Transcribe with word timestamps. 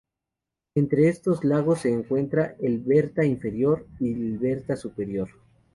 Entre 0.73 1.09
estos 1.09 1.43
lagos 1.43 1.81
se 1.81 1.91
encuentran 1.93 2.55
el 2.59 2.79
Berta 2.79 3.23
inferior 3.23 3.85
y 3.99 4.11
el 4.11 4.39
Berta 4.39 4.75
superior. 4.75 5.29